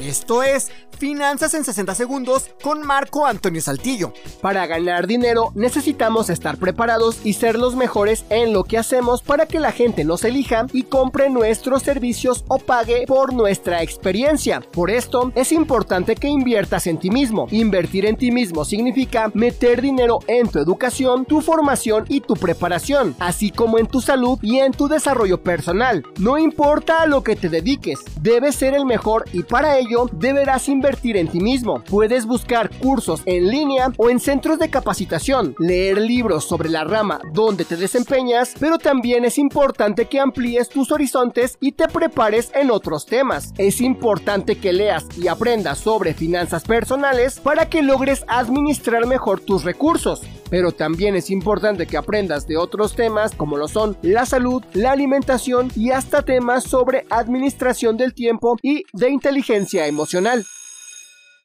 [0.00, 4.12] Esto es Finanzas en 60 Segundos con Marco Antonio Saltillo.
[4.40, 9.46] Para ganar dinero necesitamos estar preparados y ser los mejores en lo que hacemos para
[9.46, 14.60] que la gente nos elija y compre nuestros servicios o pague por nuestra experiencia.
[14.60, 17.46] Por esto es importante que inviertas en ti mismo.
[17.50, 23.14] Invertir en ti mismo significa meter dinero en tu educación, tu formación y tu preparación,
[23.20, 26.04] así como en tu salud y en tu desarrollo personal.
[26.18, 30.68] No importa a lo que te dediques, debes ser el mejor y para ello deberás
[30.68, 31.82] invertir en ti mismo.
[31.84, 37.20] Puedes buscar cursos en línea o en centros de capacitación, leer libros sobre la rama
[37.32, 42.70] donde te desempeñas, pero también es importante que amplíes tus horizontes y te prepares en
[42.70, 43.52] otros temas.
[43.58, 49.64] Es importante que leas y aprendas sobre finanzas personales para que logres administrar mejor tus
[49.64, 54.62] recursos pero también es importante que aprendas de otros temas como lo son la salud,
[54.72, 60.44] la alimentación y hasta temas sobre administración del tiempo y de inteligencia emocional.